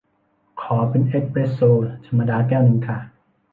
[0.61, 1.59] ขอเป็นเอสเพรสโซ
[2.05, 2.99] ธรรมดาแก้วนึงค่ะ